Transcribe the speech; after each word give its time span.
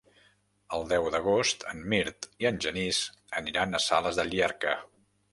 El 0.75 0.85
deu 0.91 1.09
d'agost 1.15 1.65
en 1.73 1.83
Mirt 1.91 2.25
i 2.43 2.47
en 2.51 2.57
Genís 2.65 3.01
aniran 3.41 3.79
a 3.79 3.83
Sales 3.89 4.17
de 4.21 4.27
Llierca. 4.31 4.73